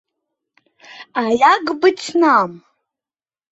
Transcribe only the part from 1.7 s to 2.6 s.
быць нам?